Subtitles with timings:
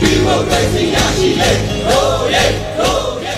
[0.00, 1.50] ဒီမိုကရေစီရရှိလေ
[1.86, 2.44] ဟိုးရဲ
[2.78, 3.34] ဟိုးရဲ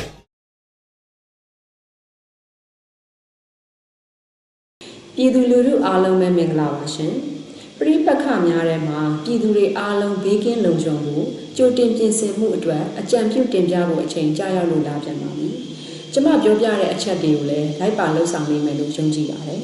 [5.17, 7.13] ပြည်သူလူထုအားလုံးပဲမင်္ဂလာပါရှင်။
[7.79, 11.17] ပြိပက္ခများထဲမှာပြည်သူတွေအားလုံးဘေးကင်းလုံခြုံမှု
[11.57, 15.49] ကြိုတင်ပြင်ဆင်မှုအတွက်အကြံပြုတင်ပြဖို့အချိန်ကြာရောက်လို့လာပြန်ပါပြီ။
[16.13, 19.63] ကျွန်မပြောပြတဲ့အချက်တွေကိုလည်းလိုက်ပါလှုပ်ဆောင်နိုင်မယ်လို့ယုံကြည်ပါတယ်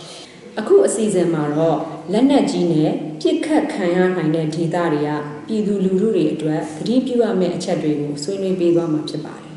[0.58, 1.78] ။အခုအစီအစဉ်မှာတော့
[2.10, 2.90] လက်နက်ကြီးနဲ့
[3.20, 5.10] ပြစ်ခတ်ခံရနိုင်တဲ့ဒေသတွေက
[5.46, 9.56] ပြည်သူလူထုတွေအတွက်သတိပြုရမယ့်အချက်တွေကိုဆွေးနွေးပေးသွားမှာဖြစ်ပါတယ်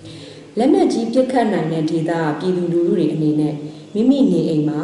[0.58, 3.54] ။လက်နက်ကြီးပြစ်ခတ်နိုင်တဲ့ဒေသကပြည်သူလူထုတွေအနေနဲ့
[3.94, 4.80] မိမိနေအိမ်မှာ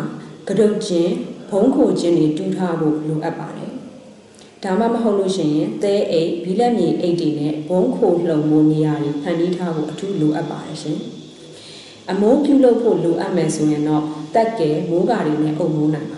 [0.49, 1.13] ကတုတ်ချင်း
[1.51, 3.73] ဘုံခိုချင်းတွေတူးထားဖို့လိုအပ်ပါတယ်။
[4.63, 10.99] ဒါမှမဟုတ်လို့ရှိရင်သဲအိတ်ဘီလက်မြေအိတ်တွေနဲ့ဘုံခိုလှုံမှုနေရာတွေဖန်တီးထားဖို့အထူးလိုအပ်ပါတယ်ရှင်။
[12.11, 16.18] အမိုးပြုလုပ်ဖို့လိုအပ်မယ်ဆိုရင်တော့တက်ကဲမိုးကာတွေနဲ့အုပ်မိုးနိုင်ပါတယ်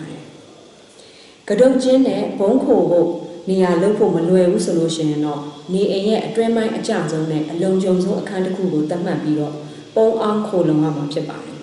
[1.51, 3.09] ကတုတ်ချင်းနဲ့ဘုံခိုဖို့
[3.49, 5.39] နေရာလုပ်ဖို့မလွယ်ဘူးဆိုလို့ရှိရင်တော့
[5.73, 9.55] နေအိမ်ရဲ့အတွင်းပိုင်းအကျဆုံးနဲ့အလုံးကျုံဆုံးအခန်းတစ်ခုကိုသတ်မှတ်ပြီးတော့
[9.95, 11.57] ပုံအောင်ခိုလုံရမှာဖြစ်ပါတယ်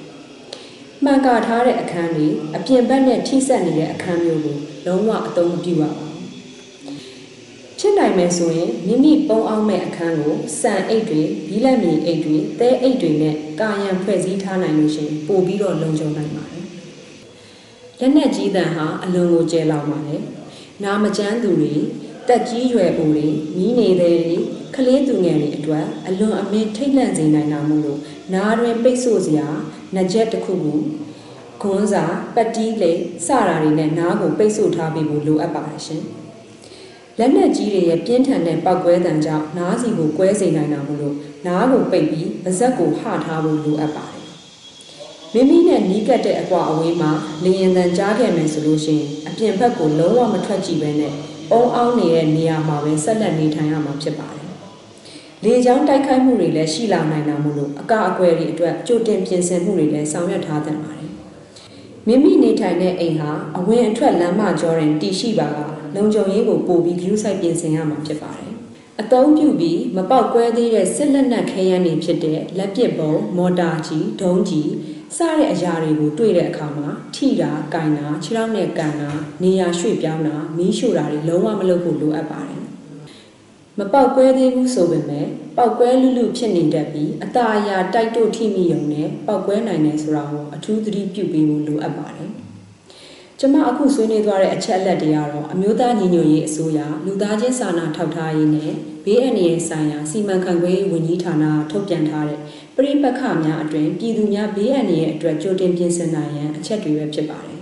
[1.05, 6.13] ။မှန်ကာထားတဲ့အခန်းတွေအပြင်ဘက်နဲ့ထိစပ်နေတဲ့အခန်းမျိုးကိုလုံးဝအသုံးမပြုရပါဘူး။
[7.79, 16.58] ဖြစ်နိုင်မယ်ဆိုရင်မိမိပုံအောင်မဲ့အခန်းကိုစံအိတ်တွေဘီလက်မြေအိတ်တွေသဲအိတ်တွေနဲ့ကာယံဖွဲ့စည်းထားနိုင်လို့ရှိရင်ပို့ပြီးတော့လုံခြုံနိုင်ပါတယ်။
[18.01, 20.23] လက်နက်ကြီးတန်ဟာအလွန်ကိုကျဲလောင်ပါတယ်။
[20.83, 21.75] နာမကျန်းသူတွေ
[22.29, 24.37] တက်ကြီးရွယ်အိုတွေမိနေတဲ့တွေ
[24.75, 28.01] ကလေးသူငယ်တွေအတွက်အလွန်အမင်းထိတ်လန့်စေနိုင်တာမို့လို့
[28.35, 29.49] နားတွင်ပိတ်ဆို့စရာ
[29.95, 30.75] နှကြက်တစ်ခုခု
[31.63, 32.93] ခွန်းစာပတ်တီးလေ
[33.27, 36.03] စတာတွေနဲ့နားကိုပိတ်ဆို့ထားပေးဖို့လိုအပ်ပါတယ်ရှင်။
[37.19, 44.18] လက်နက်ကြီးတွေရဲ့ပြင်းထန်တဲ့ပောက်ကွဲတံကြောင့်နားစီကိုကွဲစေနိုင်တာမို့လို့နားကိုပိတ်ပြီးပါဇက်ကိုဟထားဖို့လိုအပ်ပါတယ်။
[45.35, 47.11] မိမိနဲ့နီးကပ်တဲ့အကွာအဝေးမှာ
[47.45, 51.13] လေရင်တန်ကြားခဲ့မယ်ဆိုလို့ရှိရင်အပြင်ဘက်ကိုလုံးဝမထွက်ကြည့်ပဲနဲ့
[51.53, 54.47] အုံအောင်နေတဲ့နေရာမှာပဲဆက်လက်နေထိုင်ရမှာဖြစ်ပါတယ်။
[55.45, 61.11] လေကြောင်းတိုက်ခိုက်မှုတွေလည်းရှိလာနိုင်တာမို့လို့အကအကွယ်တွေအတွက်ကြိုတင်ပြင်ဆင်မှုတွေလည်းဆောင်ရွက်ထားသင့်ပါတယ်။
[62.07, 65.59] မိမိနေထိုင်တဲ့အိမ်ဟာအဝင်အထွက်လမ်းမကျောတွင်တည်ရှိပါက
[65.95, 68.53] လုံခြုံရေးကိုပို့ပြီးဂရုစိုက်ပြင်ဆင်ရမှာဖြစ်ပါတယ်။
[69.01, 74.71] အသုံးပြုပြီးမပေါက်ကွဲသေးတဲ့စစ်လက်နက်ခဲယမ်းတွေဖြစ်တဲ့လက်ပစ်ဗုံးမော်တာကြီးဒုံးကြီး
[75.17, 79.11] စတဲ့အရာတွေကိုတွေ့တဲ့အခါမှာထိတာ၊ကင်တာ၊ခြေထောက်နဲ့ကန်တာ
[79.43, 82.63] နေရာရွှေ့ပြောင်းတာမီးရှို့တာတွေလုံးဝမလုပ်ဖို့လိုအပ်ပါတယ်။
[83.79, 85.27] မပေါက်ကွဲသေးဘူးဆိုပေမဲ့
[85.57, 92.31] ပေါက်ကွဲလူလူဖြစ်နေတတ်ပြီးအตาအရာတိုက်တို့ထိမိုံနဲ့ပေါက်ကွဲနိုင်တယ်ဆိုတာကိုအထူးသတိပြုပေးဖို့လိုအပ်ပါတယ်။
[93.41, 98.73] ကျမအခုဆွေးနွေးသွားတဲ့အချက်အလက်တွေကတော့အမျိုးသားညီညွတ်ရေးအစိုးရလူသားချင်းစာနာထောက်ထားရေးနဲ့
[99.05, 102.39] ဘေးအန္တရာယ်ဆိုင်ရာစီမံခန့်ခွဲရေးဝန်ကြီးဌာနထုတ်ပြန်ထားတဲ့
[102.77, 107.61] ပြည်ပခများအတွင်ပြည်သူများဘေးအန္တရာယ်အတွက်ကြိုတင်ပြင်ဆင်နိုင်ရန်အချက်တွေပဲဖြစ်ပါတယ်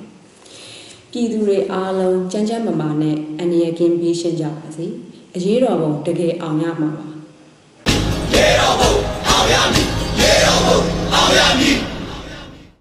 [1.11, 4.87] ။ပြည်သူတွေအားလုံးကြမ်းကြမ်းမာမာနဲ့အန္တရာယ်ကင်းပြီးရှင်းကြပါစေ။
[5.37, 7.07] အရေးတော်ပုံတကယ်အောင်ရမှာပါ။
[8.35, 8.93] ရေတော်ပုံ
[9.29, 9.89] အောင်ရမည်
[10.21, 10.79] ရေတော်ပုံ
[11.15, 11.96] အောင်ရမည်